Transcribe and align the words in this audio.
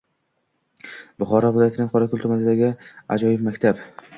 Buxoro 1.23 1.51
vilojatining 1.57 1.91
Qoraqo'l 1.97 2.25
tumanida 2.25 2.71
aƶojiʙ 2.73 3.45
maktabi 3.51 3.85